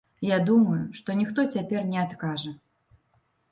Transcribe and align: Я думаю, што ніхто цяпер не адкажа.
Я 0.27 0.37
думаю, 0.47 0.77
што 1.01 1.17
ніхто 1.19 1.45
цяпер 1.57 1.81
не 1.93 2.01
адкажа. 2.07 2.57